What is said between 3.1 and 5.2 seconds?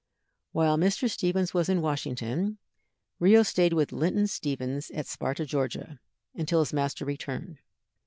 Rio staid with Linton Stephens, at